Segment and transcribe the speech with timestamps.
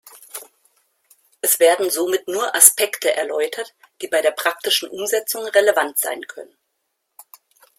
[1.41, 6.57] Es werden somit nur Aspekte erläutert, die bei der praktischen Umsetzung relevant sein können.